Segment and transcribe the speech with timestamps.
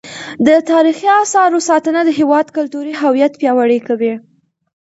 [0.47, 4.13] د تاریخي اثارو ساتنه د هیواد کلتوري هویت پیاوړی کوي.